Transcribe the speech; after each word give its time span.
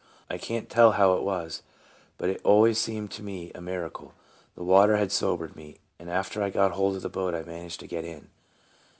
I 0.31 0.39
can't 0.39 0.67
tell 0.67 0.93
how 0.93 1.13
it 1.13 1.21
was, 1.21 1.61
but 2.17 2.31
it 2.31 2.41
always 2.43 2.79
seemed 2.79 3.11
to 3.11 3.21
me 3.21 3.51
a 3.53 3.61
miracle. 3.61 4.15
The 4.55 4.63
water 4.63 4.97
had 4.97 5.11
sobered 5.11 5.55
me, 5.55 5.77
and 5.99 6.09
after 6.09 6.41
I 6.41 6.49
got 6.49 6.71
hold 6.71 6.95
of 6.95 7.03
the 7.03 7.07
boat 7.07 7.35
I 7.35 7.43
managed 7.43 7.81
to 7.81 7.87
get 7.87 8.03
in. 8.03 8.29